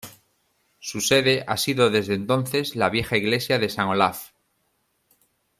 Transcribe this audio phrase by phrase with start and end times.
[0.79, 4.31] Su sede ha sido desde entonces la vieja iglesia de San Olaf.